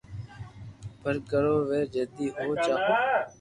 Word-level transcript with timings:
پر 1.01 1.15
ڪرو 1.31 1.55
ويو 1.69 1.91
جدي 1.93 2.25
ھون 2.35 2.49
چاھو 2.65 2.91